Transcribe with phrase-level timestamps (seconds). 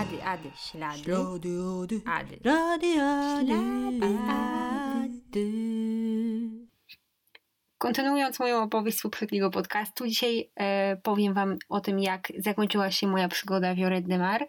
[0.00, 1.02] Ady, ady, ślady.
[1.02, 1.48] Ślady,
[1.82, 2.40] ady, Ady.
[2.44, 5.50] rady, ady, Ślady, ady.
[7.78, 13.06] Kontynuując moją opowieść z poprzedniego podcastu, dzisiaj e, powiem Wam o tym, jak zakończyła się
[13.06, 14.46] moja przygoda w Joret de Mar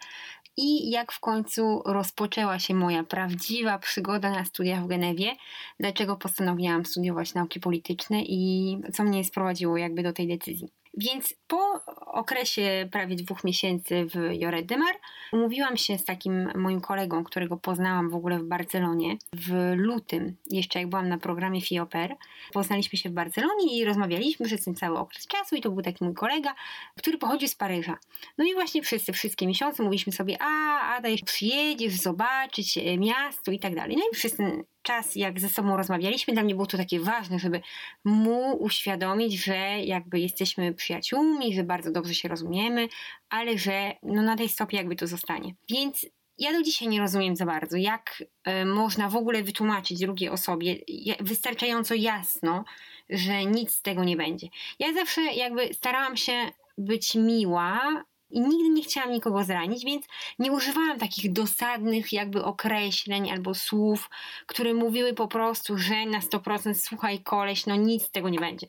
[0.57, 5.35] i jak w końcu rozpoczęła się moja prawdziwa przygoda na studiach w Genewie,
[5.79, 10.80] dlaczego postanowiłam studiować nauki polityczne i co mnie sprowadziło jakby do tej decyzji.
[10.97, 14.95] Więc po okresie prawie dwóch miesięcy w Joret de Mar
[15.31, 20.79] umówiłam się z takim moim kolegą, którego poznałam w ogóle w Barcelonie w lutym, jeszcze
[20.79, 22.15] jak byłam na programie FIOPER.
[22.53, 26.03] Poznaliśmy się w Barcelonie i rozmawialiśmy przez ten cały okres czasu i to był taki
[26.03, 26.55] mój kolega,
[26.97, 27.97] który pochodził z Paryża.
[28.37, 33.51] No i właśnie przez te wszystkie miesiące mówiliśmy sobie, a Ada, przyjedziesz zobaczyć e, miasto
[33.51, 33.97] i tak dalej.
[33.97, 37.39] No i przez ten czas, jak ze sobą rozmawialiśmy, dla mnie było to takie ważne,
[37.39, 37.61] żeby
[38.03, 42.87] mu uświadomić, że jakby jesteśmy przyjaciółmi, że bardzo dobrze się rozumiemy,
[43.29, 45.55] ale że no na tej stopie jakby to zostanie.
[45.69, 46.05] Więc
[46.37, 50.75] ja do dzisiaj nie rozumiem za bardzo, jak e, można w ogóle wytłumaczyć drugiej osobie
[51.19, 52.63] wystarczająco jasno,
[53.09, 54.47] że nic z tego nie będzie.
[54.79, 56.33] Ja zawsze jakby starałam się
[56.77, 60.05] być miła i nigdy nie chciałam nikogo zranić, więc
[60.39, 64.09] nie używałam takich dosadnych jakby określeń albo słów,
[64.45, 68.67] które mówiły po prostu, że na 100% słuchaj koleś, no nic z tego nie będzie.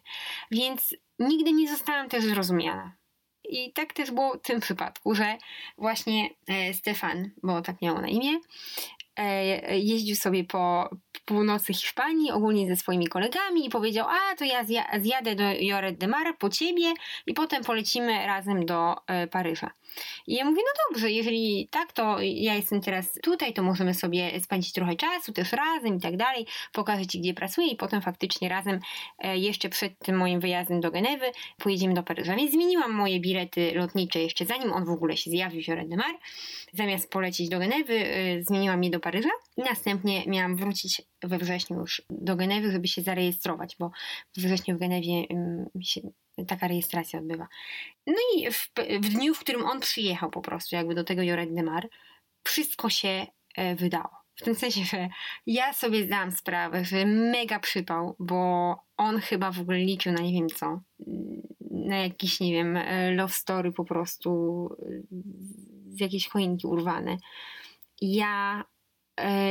[0.50, 2.92] Więc nigdy nie zostałam też zrozumiana.
[3.44, 5.38] I tak też było w tym przypadku, że
[5.78, 8.38] właśnie e, Stefan, bo tak miał na imię,
[9.70, 10.90] jeździł sobie po
[11.24, 15.98] północy Hiszpanii, ogólnie ze swoimi kolegami i powiedział, a to ja zja- zjadę do Joret
[15.98, 16.92] de Mar po ciebie
[17.26, 19.70] i potem polecimy razem do e, Paryża.
[20.26, 24.40] I ja mówię, no dobrze, jeżeli tak, to ja jestem teraz tutaj, to możemy sobie
[24.40, 28.48] spędzić trochę czasu też razem i tak dalej, pokażę Ci, gdzie pracuję i potem faktycznie
[28.48, 28.80] razem
[29.18, 31.26] e, jeszcze przed tym moim wyjazdem do Genewy
[31.58, 32.36] pojedziemy do Paryża.
[32.36, 35.96] Więc zmieniłam moje bilety lotnicze jeszcze zanim on w ogóle się zjawił w Joret de
[35.96, 36.18] Mar.
[36.72, 41.80] Zamiast polecieć do Genewy, e, zmieniłam je do Paryża i następnie miałam wrócić we wrześniu
[41.80, 43.90] już do Genewy, żeby się zarejestrować, bo
[44.36, 46.00] we wrześniu w Genewie ym, się
[46.48, 47.48] taka rejestracja odbywa.
[48.06, 51.54] No i w, w dniu, w którym on przyjechał po prostu jakby do tego Joret
[51.54, 51.88] de Mar,
[52.44, 53.26] wszystko się
[53.56, 54.22] e, wydało.
[54.34, 55.08] W tym sensie, że
[55.46, 60.32] ja sobie zdałam sprawę, że mega przypał, bo on chyba w ogóle liczył na nie
[60.32, 60.80] wiem co.
[61.70, 65.02] Na jakiś, nie wiem, e, love story po prostu e,
[65.88, 67.16] z jakiejś choinki urwane.
[68.00, 68.64] Ja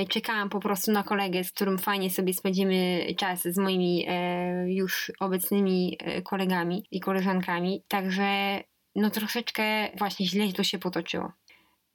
[0.10, 5.12] czekałam po prostu na kolegę, z którym fajnie sobie spędzimy czas z moimi e, już
[5.20, 7.84] obecnymi e, kolegami i koleżankami.
[7.88, 8.60] Także
[8.96, 11.32] no troszeczkę właśnie źle to się potoczyło.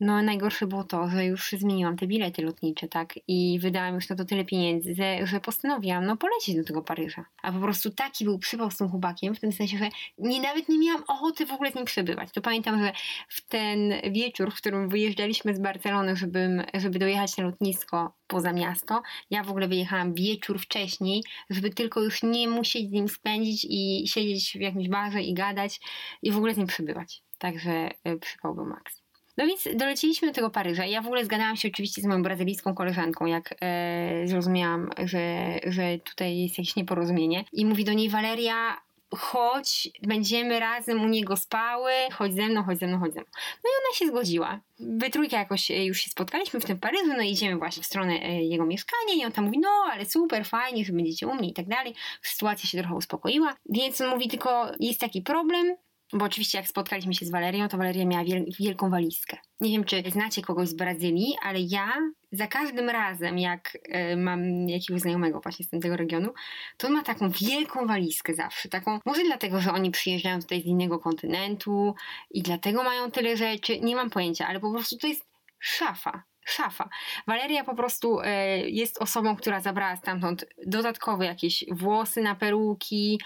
[0.01, 3.15] No najgorsze było to, że już zmieniłam te bilety lotnicze, tak?
[3.29, 7.25] I wydałam już na to tyle pieniędzy, że, postanowiłam no polecieć do tego Paryża.
[7.43, 10.69] A po prostu taki był przypał z tym chłopakiem, w tym sensie, że nie, nawet
[10.69, 12.33] nie miałam ochoty w ogóle z nim przebywać.
[12.33, 12.93] To pamiętam, że
[13.29, 19.03] w ten wieczór, w którym wyjeżdżaliśmy z Barcelony, żeby, żeby dojechać na lotnisko poza miasto,
[19.31, 24.09] ja w ogóle wyjechałam wieczór wcześniej, żeby tylko już nie musieć z nim spędzić i
[24.09, 25.81] siedzieć w jakimś barze i gadać
[26.23, 27.23] i w ogóle z nim przebywać.
[27.39, 29.06] Także y, przypał był maks.
[29.37, 30.85] No więc doleciliśmy do tego Paryża.
[30.85, 35.99] Ja w ogóle zgadałam się oczywiście z moją brazylijską koleżanką, jak e, zrozumiałam, że, że
[35.99, 37.45] tutaj jest jakieś nieporozumienie.
[37.53, 42.79] I mówi do niej Waleria, chodź, będziemy razem u niego spały, chodź ze mną, chodź
[42.79, 43.29] ze mną, chodź ze mną.
[43.65, 44.61] No i ona się zgodziła.
[44.79, 47.87] We trójkę jakoś e, już się spotkaliśmy w tym Paryżu, no i idziemy właśnie w
[47.87, 51.35] stronę e, jego mieszkania i on tam mówi, no ale super, fajnie, że będziecie u
[51.35, 51.95] mnie i tak dalej.
[52.23, 55.77] Sytuacja się trochę uspokoiła, więc on mówi tylko, jest taki problem,
[56.13, 59.37] bo oczywiście jak spotkaliśmy się z Walerią, to Waleria miała wiel- wielką walizkę.
[59.61, 61.93] Nie wiem, czy znacie kogoś z Brazylii, ale ja
[62.33, 66.35] za każdym razem, jak e, mam jakiegoś znajomego właśnie z tego regionu,
[66.77, 68.69] to on ma taką wielką walizkę zawsze.
[68.69, 71.95] Taką, może dlatego, że oni przyjeżdżają tutaj z innego kontynentu
[72.31, 73.81] i dlatego mają tyle rzeczy.
[73.81, 75.27] Nie mam pojęcia, ale po prostu to jest
[75.59, 76.23] szafa.
[76.49, 76.89] Szafa.
[77.27, 83.21] Waleria po prostu e, jest osobą, która zabrała stamtąd dodatkowe jakieś włosy na peruki,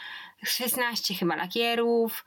[0.44, 2.24] 16 chyba lakierów,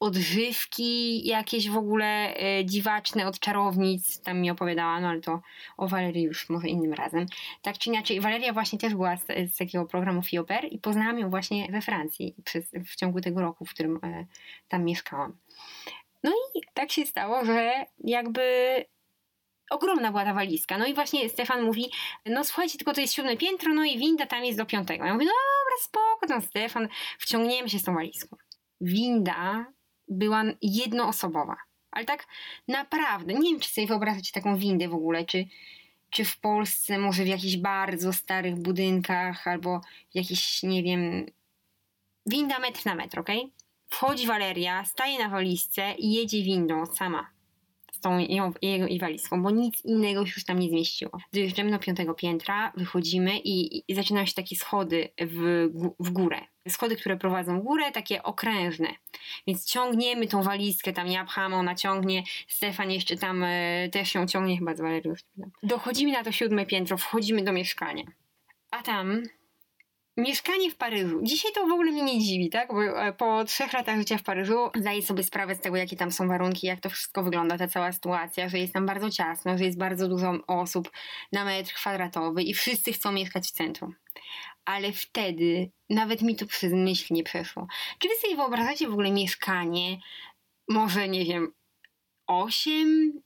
[0.00, 5.40] odżywki jakieś w ogóle e, dziwaczne od czarownic, tam mi opowiadała, no ale to
[5.76, 7.26] o Walerii już może innym razem.
[7.62, 11.30] Tak czy inaczej, Waleria właśnie też była z, z takiego programu FIOPER i poznałam ją
[11.30, 14.26] właśnie we Francji przez, w ciągu tego roku, w którym e,
[14.68, 15.36] tam mieszkałam.
[16.24, 18.42] No i tak się stało, że jakby
[19.70, 20.78] ogromna była ta walizka.
[20.78, 21.90] No i właśnie Stefan mówi,
[22.26, 25.04] no słuchajcie, tylko to jest siódme piętro, no i winda tam jest do piątego.
[25.04, 26.88] Ja mówię, no dobra, spoko, tam Stefan,
[27.18, 28.36] wciągniemy się z tą walizką.
[28.80, 29.66] Winda
[30.08, 31.56] była jednoosobowa.
[31.90, 32.26] Ale tak
[32.68, 35.46] naprawdę, nie wiem, czy sobie wyobrażacie taką windę w ogóle, czy,
[36.10, 39.80] czy w Polsce, może w jakichś bardzo starych budynkach, albo
[40.12, 41.26] w jakichś, nie wiem,
[42.26, 43.28] winda metr na metr, ok?
[43.88, 47.35] Wchodzi Waleria, staje na walizce i jedzie windą sama.
[47.96, 51.10] Z tą ją, jego i walizką, bo nic innego się już tam nie zmieściło.
[51.32, 55.66] Dojeżdżamy do piątego piętra, wychodzimy i, i zaczynają się takie schody w,
[56.00, 56.40] w górę.
[56.68, 58.88] Schody, które prowadzą w górę, takie okrężne.
[59.46, 64.26] Więc ciągniemy tą walizkę, tam ja pcham, ona ciągnie, Stefan jeszcze tam e, też ją
[64.26, 65.14] ciągnie, chyba z nie pamiętam.
[65.62, 68.04] Dochodzimy na to siódme piętro, wchodzimy do mieszkania.
[68.70, 69.22] A tam
[70.16, 71.20] mieszkanie w Paryżu.
[71.22, 72.68] Dzisiaj to w ogóle mnie nie dziwi, tak?
[72.68, 76.12] Bo e, po trzech latach życia w Paryżu zdaję sobie sprawę z tego, jakie tam
[76.12, 79.64] są warunki, jak to wszystko wygląda, ta cała sytuacja, że jest tam bardzo ciasno, że
[79.64, 80.90] jest bardzo dużo osób
[81.32, 83.94] na metr kwadratowy i wszyscy chcą mieszkać w centrum.
[84.64, 87.66] Ale wtedy nawet mi to przez myśl nie przeszło.
[87.98, 89.98] Czy wy sobie wyobrażacie w ogóle mieszkanie,
[90.68, 91.52] może nie wiem,
[92.26, 93.22] 8,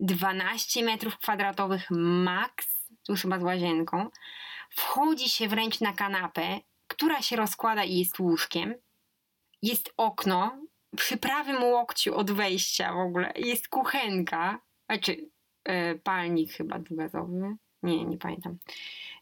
[0.00, 2.66] 12 metrów kwadratowych max,
[3.06, 4.10] tu chyba z łazienką,
[4.68, 8.74] wchodzi się wręcz na kanapę, która się rozkłada i jest łóżkiem.
[9.62, 10.58] Jest okno,
[10.96, 15.30] przy prawym łokciu od wejścia w ogóle jest kuchenka, znaczy
[15.64, 18.58] e, palnik chyba dwugazowy, nie, nie pamiętam.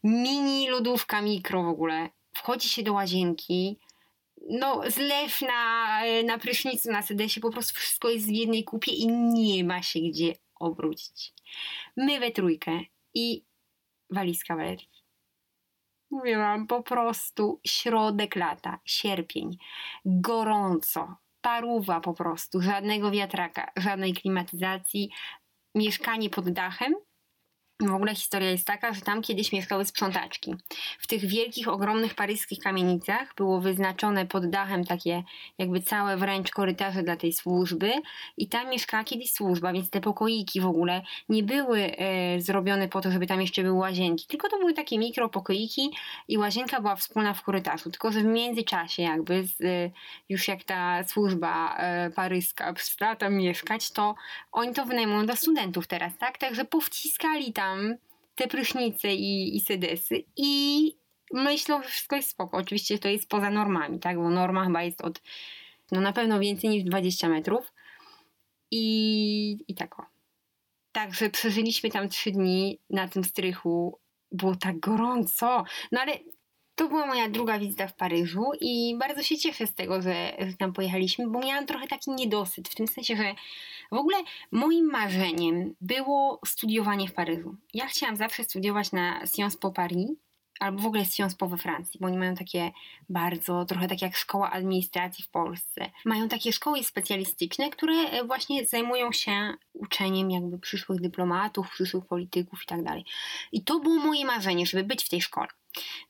[0.03, 2.09] Mini lodówka mikro w ogóle.
[2.33, 3.77] Wchodzi się do łazienki,
[4.49, 8.91] no zlew na, e, na prysznicu, na sedesie, po prostu wszystko jest w jednej kupie
[8.91, 11.33] i nie ma się gdzie obrócić.
[11.97, 12.79] My we trójkę
[13.13, 13.43] i
[14.09, 14.96] walizka Walerii.
[16.11, 19.57] Mówię wam, po prostu środek lata, sierpień,
[20.05, 25.09] gorąco, paruwa po prostu, żadnego wiatraka, żadnej klimatyzacji,
[25.75, 26.95] mieszkanie pod dachem.
[27.81, 30.55] W ogóle historia jest taka, że tam kiedyś mieszkały sprzątaczki.
[30.99, 35.23] W tych wielkich, ogromnych paryskich kamienicach było wyznaczone pod dachem takie
[35.57, 37.91] jakby całe wręcz korytarze dla tej służby
[38.37, 43.01] i tam mieszkała kiedyś służba, więc te pokoiki w ogóle nie były e, zrobione po
[43.01, 45.91] to, żeby tam jeszcze były łazienki, tylko to były takie mikropokoiki
[46.27, 49.91] i łazienka była wspólna w korytarzu, tylko że w międzyczasie jakby z, e,
[50.29, 54.15] już jak ta służba e, paryska przestała tam mieszkać, to
[54.51, 56.37] oni to wynajmują dla studentów teraz, tak?
[56.37, 57.66] Także powciskali tam
[58.35, 60.93] te prysznice i, i sedesy i
[61.33, 62.57] myślą, że wszystko jest spoko.
[62.57, 64.17] Oczywiście to jest poza normami, tak?
[64.17, 65.21] Bo norma chyba jest od
[65.91, 67.73] no na pewno więcej niż 20 metrów.
[68.71, 70.05] I, i tak o.
[70.91, 73.99] Także przeżyliśmy tam trzy dni na tym strychu.
[74.31, 75.63] Było tak gorąco.
[75.91, 76.13] No ale
[76.77, 80.53] to była moja druga wizyta w Paryżu i bardzo się cieszę z tego, że, że
[80.53, 83.35] tam pojechaliśmy, bo miałam trochę taki niedosyt, w tym sensie, że
[83.91, 84.17] w ogóle
[84.51, 87.55] moim marzeniem było studiowanie w Paryżu.
[87.73, 90.09] Ja chciałam zawsze studiować na Sciences Po Paris,
[90.59, 92.71] albo w ogóle Sciences Po we Francji, bo oni mają takie
[93.09, 95.91] bardzo, trochę tak jak szkoła administracji w Polsce.
[96.05, 102.63] Mają takie szkoły specjalistyczne, które e, właśnie zajmują się uczeniem jakby przyszłych dyplomatów, przyszłych polityków
[102.63, 103.05] i tak dalej.
[103.51, 105.47] I to było moje marzenie, żeby być w tej szkole.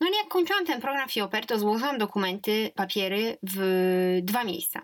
[0.01, 4.81] No ale jak kończyłam ten program FIOPER, to złożyłam dokumenty, papiery w dwa miejsca.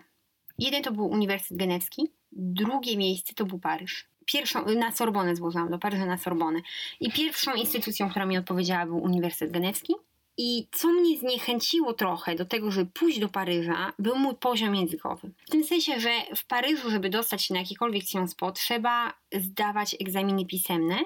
[0.58, 4.08] Jeden to był Uniwersytet Genewski, drugie miejsce to był Paryż.
[4.26, 6.60] Pierwszą, na Sorbonę złożyłam, do Paryża na Sorbonę.
[7.00, 9.94] I pierwszą instytucją, która mi odpowiedziała, był Uniwersytet Genewski.
[10.36, 15.30] I co mnie zniechęciło trochę do tego, żeby pójść do Paryża, był mój poziom językowy.
[15.46, 18.04] W tym sensie, że w Paryżu, żeby dostać się na jakikolwiek
[18.38, 20.98] Po, trzeba zdawać egzaminy pisemne,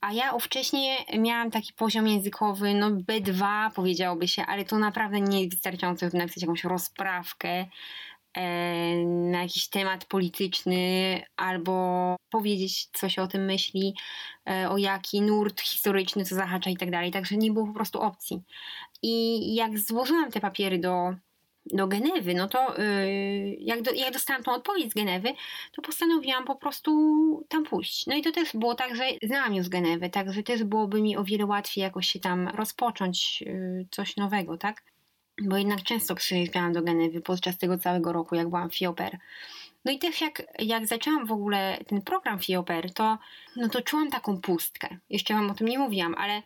[0.00, 5.40] a ja ówcześnie miałam taki poziom językowy, no B2 powiedziałoby się, ale to naprawdę nie
[5.40, 7.66] jest wystarczające, żeby napisać jakąś rozprawkę
[8.34, 13.94] e, na jakiś temat polityczny albo powiedzieć coś o tym myśli,
[14.50, 17.10] e, o jaki nurt historyczny co zahacza i tak dalej.
[17.10, 18.42] Także nie było po prostu opcji.
[19.02, 21.14] I jak złożyłam te papiery do,
[21.66, 25.28] do Genewy, no to yy, jak, do, jak dostałam tą odpowiedź z Genewy,
[25.72, 26.90] to postanowiłam po prostu
[27.48, 28.06] tam pójść.
[28.06, 31.24] No i to też było tak, że znałam już Genewę, także też byłoby mi o
[31.24, 34.82] wiele łatwiej jakoś się tam rozpocząć yy, coś nowego, tak?
[35.42, 39.18] Bo jednak często przyjeżdżałam do Genewy podczas tego całego roku, jak byłam FIOPER.
[39.84, 43.18] No i też jak, jak zaczęłam w ogóle ten program FIOPER, to,
[43.56, 44.88] no to czułam taką pustkę.
[45.10, 46.42] Jeszcze wam o tym nie mówiłam, ale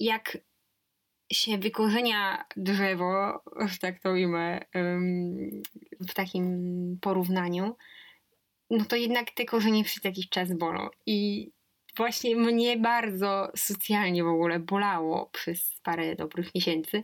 [0.00, 0.38] jak
[1.32, 4.60] się wykorzenia drzewo, że tak to ujmę,
[6.08, 7.76] w takim porównaniu,
[8.70, 10.88] no to jednak te korzenie przez jakiś czas bolą.
[11.06, 11.50] I
[11.96, 17.02] właśnie mnie bardzo socjalnie w ogóle bolało przez parę dobrych miesięcy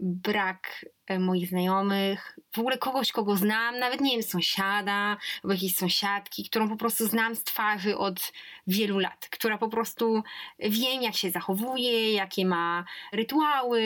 [0.00, 0.84] brak
[1.18, 6.68] moich znajomych, w ogóle kogoś, kogo znam, nawet nie wiem, sąsiada albo jakiejś sąsiadki, którą
[6.68, 8.32] po prostu znam z twarzy od
[8.66, 10.22] wielu lat, która po prostu
[10.58, 13.82] wiem, jak się zachowuje, jakie ma rytuały,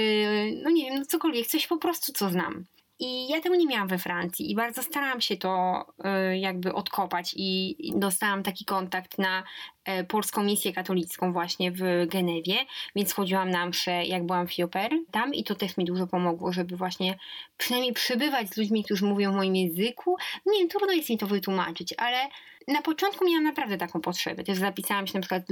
[0.63, 2.65] no nie wiem, no cokolwiek, coś po prostu, co znam.
[3.01, 5.85] I ja tego nie miałam we Francji i bardzo starałam się to
[6.33, 9.43] y, jakby odkopać i dostałam taki kontakt na
[9.89, 12.57] y, polską misję katolicką właśnie w Genewie,
[12.97, 16.53] więc chodziłam na mszę jak byłam w Fioper tam i to też mi dużo pomogło,
[16.53, 17.19] żeby właśnie
[17.57, 20.17] przynajmniej przybywać z ludźmi, którzy mówią w moim języku.
[20.47, 22.29] Nie wiem, trudno jest mi to wytłumaczyć, ale
[22.69, 24.45] Na początku miałam naprawdę taką potrzebę.
[24.45, 25.43] Też zapisałam się na przykład,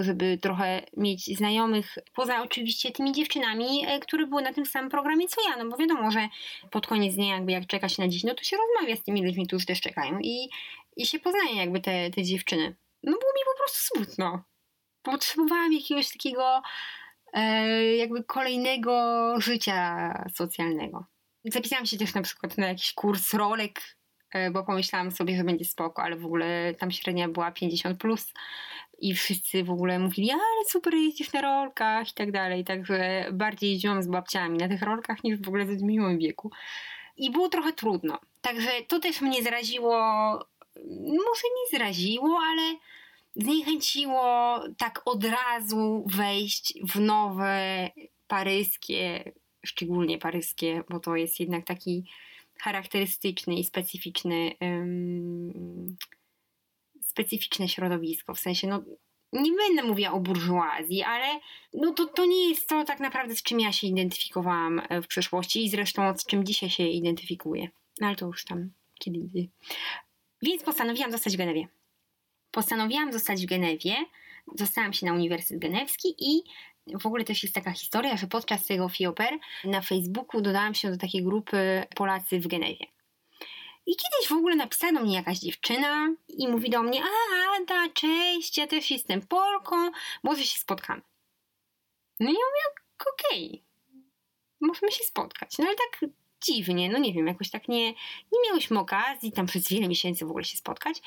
[0.00, 5.28] żeby trochę mieć znajomych, poza oczywiście tymi dziewczynami, e, które były na tym samym programie
[5.28, 6.28] co ja, no bo wiadomo, że
[6.70, 9.26] pod koniec dnia jakby jak czeka się na dziś, no to się rozmawia z tymi
[9.26, 10.48] ludźmi, którzy też czekają i,
[10.96, 12.76] i się poznaje jakby te, te dziewczyny.
[13.02, 14.42] No było mi po prostu smutno.
[15.02, 16.62] Potrzebowałam jakiegoś takiego
[17.32, 21.04] e, jakby kolejnego życia socjalnego.
[21.44, 23.80] Zapisałam się też na przykład na jakiś kurs rolek,
[24.52, 28.32] bo pomyślałam sobie, że będzie spoko, ale w ogóle tam średnia była 50 plus
[28.98, 33.70] i wszyscy w ogóle mówili, ale super jeździsz na rolkach i tak dalej, także bardziej
[33.70, 36.50] jeździłam z babciami na tych rolkach niż w ogóle w moim wieku.
[37.16, 38.18] I było trochę trudno.
[38.40, 39.98] Także to też mnie zraziło,
[41.00, 42.76] może nie zraziło, ale
[43.36, 47.90] zniechęciło tak od razu wejść w nowe
[48.28, 49.32] paryskie,
[49.66, 52.04] szczególnie paryskie, bo to jest jednak taki
[52.60, 55.96] charakterystyczny i specyficzny um,
[57.02, 58.82] specyficzne środowisko, w sensie no
[59.32, 61.40] nie będę mówiła o burżuazji, ale
[61.74, 65.64] no to, to nie jest to tak naprawdę z czym ja się identyfikowałam w przeszłości
[65.64, 67.68] i zresztą z czym dzisiaj się identyfikuję.
[68.00, 69.48] No ale to już tam kiedy.
[70.42, 71.68] Więc postanowiłam zostać w Genewie.
[72.50, 73.94] Postanowiłam zostać w Genewie,
[74.56, 76.42] dostałam się na Uniwersytet Genewski i
[76.98, 80.96] w ogóle też jest taka historia, że podczas tego FIOPER na Facebooku dodałam się do
[80.96, 82.86] takiej grupy Polacy w Genewie.
[83.86, 87.92] I kiedyś w ogóle napisała do mnie jakaś dziewczyna i mówi do mnie, a Ada,
[87.94, 89.90] cześć, ja też jestem Polką,
[90.22, 91.02] może się spotkamy.
[92.20, 93.64] No i ja mówię, okej, okay,
[94.60, 95.58] możemy się spotkać.
[95.58, 96.10] No ale tak
[96.44, 97.86] dziwnie, no nie wiem, jakoś tak nie,
[98.32, 101.02] nie miałyśmy okazji tam przez wiele miesięcy w ogóle się spotkać.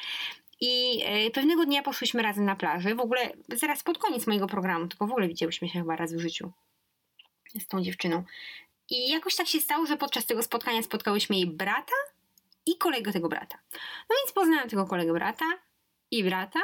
[0.65, 4.88] I e, pewnego dnia poszłyśmy razem na plaży, w ogóle zaraz pod koniec mojego programu,
[4.88, 6.51] tylko w ogóle widziałyśmy się chyba raz w życiu
[7.60, 8.24] z tą dziewczyną.
[8.89, 11.93] I jakoś tak się stało, że podczas tego spotkania spotkałyśmy jej brata
[12.65, 13.58] i kolegę tego brata.
[14.10, 15.46] No więc poznałam tego kolegę brata
[16.12, 16.60] i brata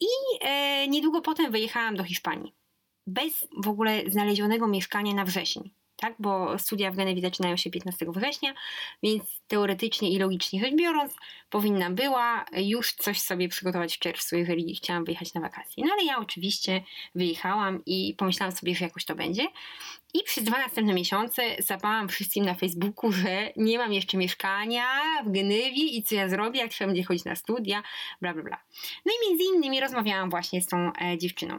[0.00, 0.06] i
[0.40, 2.54] e, niedługo potem wyjechałam do Hiszpanii.
[3.06, 6.14] Bez w ogóle znalezionego mieszkania na wrzesień tak?
[6.18, 8.54] Bo studia w Genewie zaczynają się 15 września,
[9.02, 11.16] więc teoretycznie i logicznie rzecz biorąc,
[11.50, 15.84] powinna była już coś sobie przygotować w czerwcu, jeżeli chciałam wyjechać na wakacje.
[15.86, 16.82] No ale ja oczywiście
[17.14, 19.46] wyjechałam i pomyślałam sobie, że jakoś to będzie.
[20.14, 24.86] I przez dwa następne miesiące zapałam wszystkim na Facebooku, że nie mam jeszcze mieszkania
[25.26, 27.82] w Genewie i co ja zrobię, jak trzeba będzie chodzić na studia,
[28.20, 28.60] bla bla bla.
[29.06, 31.58] No i między innymi rozmawiałam właśnie z tą e, dziewczyną.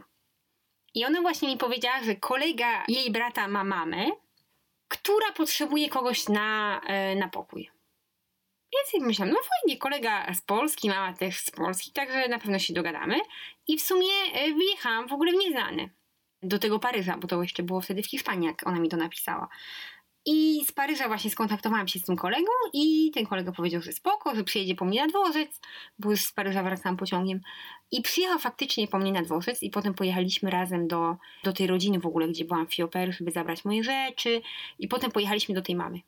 [0.94, 4.06] I ona właśnie mi powiedziała, że kolega jej brata ma mamę,
[4.90, 7.70] która potrzebuje kogoś na, e, na pokój.
[8.72, 12.74] Więc myślałam, no fajnie, kolega z Polski, mama też z Polski, także na pewno się
[12.74, 13.20] dogadamy.
[13.66, 15.90] I w sumie e, wyjechałam w ogóle w nieznany
[16.42, 19.48] do tego Paryża, bo to jeszcze było wtedy w Hiszpanii, jak ona mi to napisała.
[20.26, 24.34] I z Paryża właśnie skontaktowałam się z tym kolegą i ten kolega powiedział, że spoko,
[24.34, 25.60] że przyjedzie po mnie na dworzec,
[25.98, 27.40] bo już z Paryża wracałam pociągiem.
[27.90, 32.00] I przyjechał faktycznie po mnie na dworzec i potem pojechaliśmy razem do, do tej rodziny
[32.00, 34.42] w ogóle, gdzie byłam w Fioper, żeby zabrać moje rzeczy
[34.78, 36.00] i potem pojechaliśmy do tej mamy.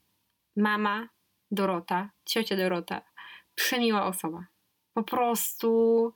[0.57, 1.09] Mama
[1.51, 3.03] Dorota, ciocia Dorota,
[3.55, 4.45] przemiła osoba.
[4.95, 6.13] Po prostu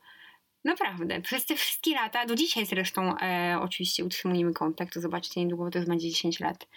[0.63, 5.71] naprawdę, przez te wszystkie lata, do dzisiaj zresztą e, oczywiście utrzymujemy kontakt, to zobaczcie niedługo,
[5.71, 6.67] to już będzie 10 lat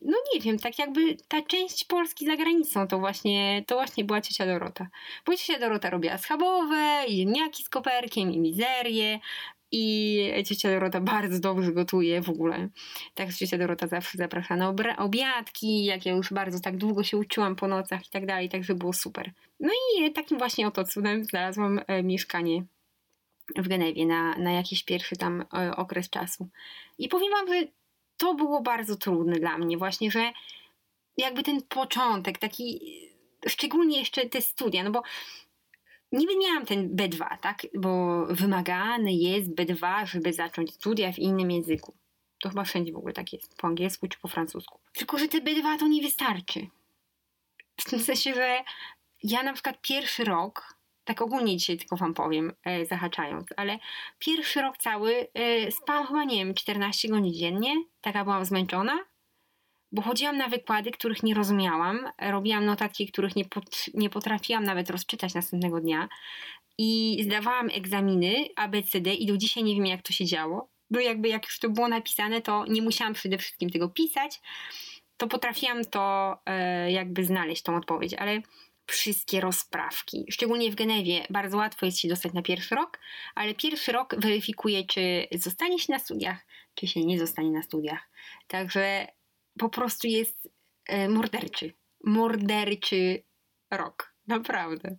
[0.00, 4.20] no nie wiem, tak jakby ta część Polski za granicą to właśnie, to właśnie była
[4.20, 4.88] ciocia Dorota.
[5.26, 9.20] Bo ciocia Dorota robiła schabowe, i ziemniaki z koperkiem, i mizerię,
[9.72, 12.68] i ciocia Dorota bardzo dobrze gotuje w ogóle.
[13.14, 17.56] Tak, ciocia Dorota zawsze zaprasza na obiadki, jak ja już bardzo tak długo się uczyłam
[17.56, 19.32] po nocach i tak dalej, także było super.
[19.60, 22.64] No i takim właśnie oto cudem znalazłam e, mieszkanie
[23.56, 26.48] w Genewie na, na jakiś pierwszy tam e, okres czasu.
[26.98, 27.66] I powiem wam, że
[28.18, 30.32] to było bardzo trudne dla mnie, właśnie, że
[31.16, 32.80] jakby ten początek, taki
[33.48, 35.02] szczególnie jeszcze te studia, no bo
[36.12, 41.94] niby miałam ten B2, tak, bo wymagany jest B2, żeby zacząć studia w innym języku.
[42.40, 44.80] To chyba wszędzie w ogóle tak jest, po angielsku czy po francusku.
[44.92, 46.66] Tylko, że te B2 to nie wystarczy.
[47.80, 48.64] W tym sensie, że
[49.22, 50.77] ja na przykład pierwszy rok
[51.08, 53.78] tak ogólnie dzisiaj tylko wam powiem, e, zahaczając, ale
[54.18, 58.98] pierwszy rok cały e, spałam chyba, nie wiem, 14 godzin dziennie, taka byłam zmęczona,
[59.92, 64.90] bo chodziłam na wykłady, których nie rozumiałam, robiłam notatki, których nie, pot, nie potrafiłam nawet
[64.90, 66.08] rozczytać następnego dnia
[66.78, 71.28] i zdawałam egzaminy ABCD i do dzisiaj nie wiem, jak to się działo, bo jakby
[71.28, 74.40] jak już to było napisane, to nie musiałam przede wszystkim tego pisać,
[75.16, 78.42] to potrafiłam to e, jakby znaleźć, tą odpowiedź, ale
[78.88, 80.26] wszystkie rozprawki.
[80.30, 82.98] Szczególnie w Genewie bardzo łatwo jest się dostać na pierwszy rok,
[83.34, 88.10] ale pierwszy rok weryfikuje, czy zostanie się na studiach, czy się nie zostanie na studiach.
[88.46, 89.06] Także
[89.58, 90.48] po prostu jest
[90.86, 91.72] e, morderczy.
[92.04, 93.22] Morderczy
[93.70, 94.14] rok.
[94.26, 94.96] Naprawdę.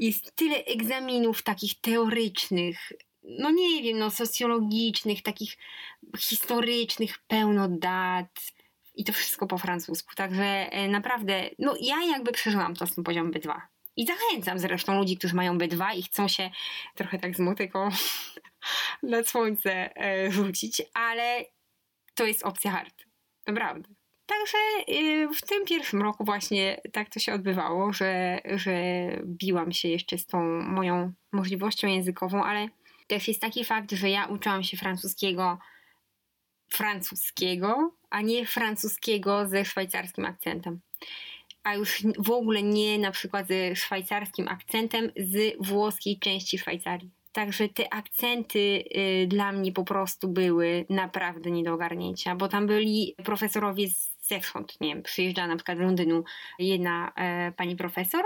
[0.00, 2.92] Jest tyle egzaminów takich teorycznych,
[3.22, 5.56] no nie wiem, no socjologicznych, takich
[6.18, 8.40] historycznych, pełno dat
[8.98, 10.14] i to wszystko po francusku.
[10.14, 13.60] Także e, naprawdę, no ja jakby przeżyłam to z tym poziomem B2.
[13.96, 16.50] I zachęcam zresztą ludzi, którzy mają B2 i chcą się
[16.94, 17.88] trochę tak z motyką
[19.02, 21.44] na słońce e, rzucić, ale
[22.14, 22.94] to jest opcja hard.
[23.46, 23.88] Naprawdę.
[24.26, 28.72] Także y, w tym pierwszym roku właśnie tak to się odbywało, że, że
[29.24, 32.68] biłam się jeszcze z tą moją możliwością językową, ale
[33.06, 35.58] też jest taki fakt, że ja uczyłam się francuskiego
[36.68, 40.80] francuskiego, a nie francuskiego ze szwajcarskim akcentem.
[41.62, 47.10] A już w ogóle nie na przykład ze szwajcarskim akcentem z włoskiej części Szwajcarii.
[47.32, 52.66] Także te akcenty y, dla mnie po prostu były naprawdę nie do ogarnięcia, bo tam
[52.66, 53.86] byli profesorowie
[54.28, 56.24] zewsząd, nie wiem, przyjeżdża na przykład z Londynu
[56.58, 58.24] jedna e, pani profesor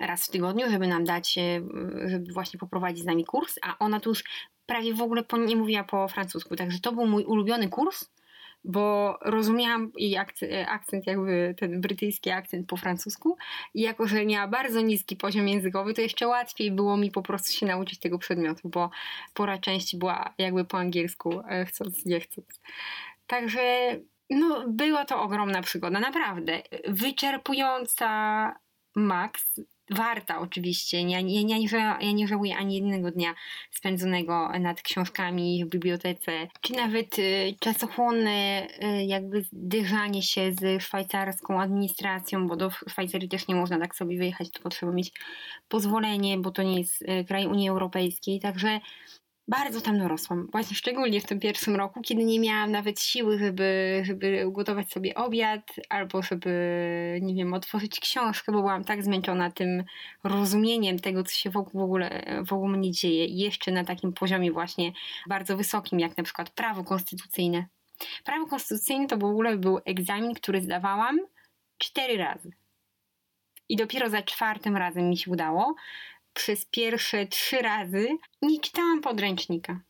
[0.00, 1.60] raz w tygodniu, żeby nam dać, e,
[2.06, 4.24] żeby właśnie poprowadzić z nami kurs, a ona tu już
[4.68, 8.10] prawie w ogóle nie mówiła po francusku, także to był mój ulubiony kurs,
[8.64, 13.36] bo rozumiałam jej akcent, akcent, jakby ten brytyjski akcent po francusku
[13.74, 17.52] i jako, że miała bardzo niski poziom językowy, to jeszcze łatwiej było mi po prostu
[17.52, 18.90] się nauczyć tego przedmiotu, bo
[19.34, 22.60] pora części była jakby po angielsku, e, chcąc, nie chcąc.
[23.26, 23.60] Także
[24.30, 26.62] no, była to ogromna przygoda, naprawdę.
[26.88, 28.08] Wyczerpująca
[28.94, 29.60] Max,
[29.90, 31.00] warta oczywiście.
[31.00, 31.66] Ja, ja, ja, nie,
[32.00, 33.34] ja nie żałuję ani jednego dnia
[33.70, 41.60] spędzonego nad książkami w bibliotece, czy nawet y, czasochłonne y, jakby zderzanie się z szwajcarską
[41.60, 45.12] administracją, bo do Szwajcarii też nie można tak sobie wyjechać, tylko trzeba mieć
[45.68, 48.80] pozwolenie, bo to nie jest y, kraj Unii Europejskiej, także
[49.48, 50.48] bardzo tam dorosłam.
[50.52, 55.14] Właśnie szczególnie w tym pierwszym roku, kiedy nie miałam nawet siły, żeby, żeby ugotować sobie
[55.14, 56.50] obiad, albo żeby,
[57.22, 59.84] nie wiem, otworzyć książkę, bo byłam tak zmęczona tym
[60.24, 63.26] rozumieniem tego, co się wokół w ogóle wokół mnie dzieje.
[63.26, 64.92] Jeszcze na takim poziomie właśnie
[65.28, 67.66] bardzo wysokim, jak na przykład prawo konstytucyjne.
[68.24, 71.18] Prawo konstytucyjne to w ogóle był egzamin, który zdawałam
[71.78, 72.50] cztery razy.
[73.68, 75.74] I dopiero za czwartym razem mi się udało,
[76.38, 78.08] przez pierwsze trzy razy
[78.42, 79.80] nie czytałam podręcznika,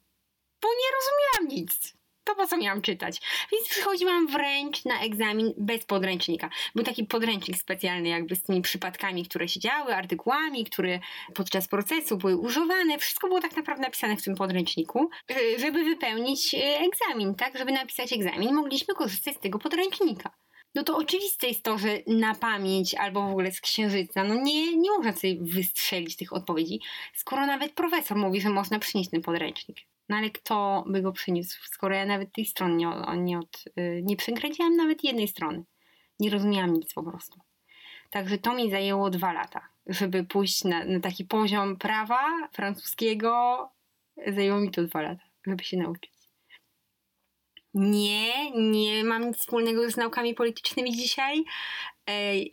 [0.63, 1.95] bo nie rozumiałam nic.
[2.25, 3.21] To po co miałam czytać?
[3.53, 6.51] Więc przychodziłam wręcz na egzamin bez podręcznika.
[6.75, 11.01] Był taki podręcznik specjalny, jakby z tymi przypadkami, które się działy, artykułami, które
[11.35, 12.99] podczas procesu były używane.
[12.99, 15.11] Wszystko było tak naprawdę napisane w tym podręczniku,
[15.59, 17.59] żeby wypełnić e, egzamin, tak?
[17.59, 20.31] Żeby napisać egzamin, mogliśmy korzystać z tego podręcznika
[20.79, 24.77] no to oczywiste jest to, że na pamięć albo w ogóle z księżyca, no nie,
[24.77, 26.81] nie można sobie wystrzelić tych odpowiedzi,
[27.15, 29.79] skoro nawet profesor mówi, że można przynieść ten podręcznik.
[30.09, 34.03] No ale kto by go przyniósł, skoro ja nawet tej strony nie, nie, od, y,
[34.05, 35.65] nie przekręciłam nawet jednej strony.
[36.21, 37.41] Nie rozumiałam nic po prostu.
[38.11, 43.69] Także to mi zajęło dwa lata, żeby pójść na, na taki poziom prawa francuskiego.
[44.27, 46.18] Zajęło mi to dwa lata, żeby się nauczyć.
[47.81, 51.45] Nie, nie mam nic wspólnego z naukami politycznymi dzisiaj.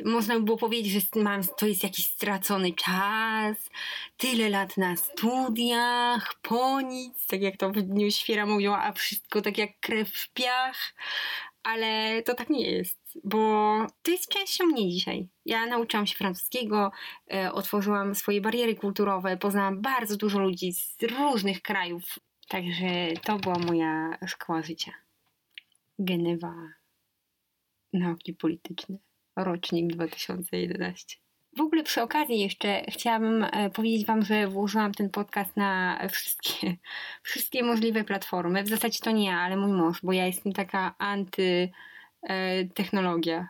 [0.06, 3.70] Można by było powiedzieć, że mam, to jest jakiś stracony czas,
[4.18, 9.42] tyle lat na studiach, po nic, tak jak to w Dniu Świera mówią, a wszystko
[9.42, 10.94] tak jak krew w piach,
[11.64, 15.28] ale to tak nie jest, bo to jest częścią mnie dzisiaj.
[15.46, 16.92] Ja nauczyłam się francuskiego,
[17.34, 23.60] e, otworzyłam swoje bariery kulturowe, poznałam bardzo dużo ludzi z różnych krajów, także to była
[23.60, 25.05] moja szkoła życia.
[26.00, 26.54] Genewa
[27.94, 28.98] Nauki Polityczne,
[29.36, 31.18] rocznik 2011.
[31.58, 36.78] W ogóle przy okazji jeszcze chciałabym e, powiedzieć Wam, że włożyłam ten podcast na wszystkie,
[37.24, 38.64] wszystkie możliwe platformy.
[38.64, 43.38] W zasadzie to nie ja, ale mój mąż, bo ja jestem taka anty-technologia.
[43.38, 43.48] E,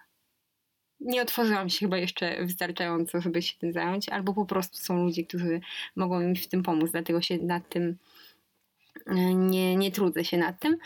[1.00, 5.24] nie otworzyłam się chyba jeszcze wystarczająco, żeby się tym zająć, albo po prostu są ludzie,
[5.24, 5.62] którzy
[5.96, 7.98] mogą mi w tym pomóc, dlatego się nad tym
[9.36, 10.78] nie, nie trudzę się nad tym.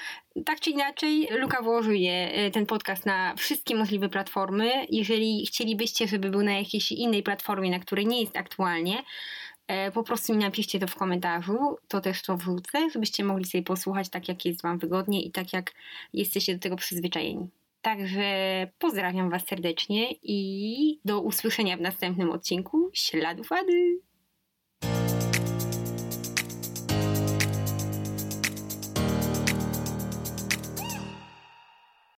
[0.46, 4.72] Tak czy inaczej, Luka włożył je, e, ten podcast na wszystkie możliwe platformy.
[4.90, 9.04] Jeżeli chcielibyście, żeby był na jakiejś innej platformie, na której nie jest aktualnie,
[9.68, 13.64] e, po prostu mi napiszcie to w komentarzu, to też to wrzucę, żebyście mogli sobie
[13.64, 15.72] posłuchać tak, jak jest Wam wygodnie i tak, jak
[16.14, 17.48] jesteście do tego przyzwyczajeni.
[17.82, 18.22] Także
[18.80, 24.09] pozdrawiam Was serdecznie i do usłyszenia w następnym odcinku Śladów Ady.